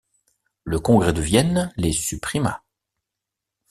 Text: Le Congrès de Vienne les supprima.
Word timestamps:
Le 0.63 0.79
Congrès 0.79 1.13
de 1.13 1.21
Vienne 1.21 1.71
les 1.77 1.91
supprima. 1.93 2.63